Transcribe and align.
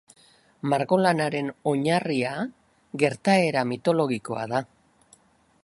Margolanaren 0.71 1.51
oinarria 1.73 2.31
gertaera 3.05 3.65
mitologikoa 3.73 4.47
da. 4.55 4.63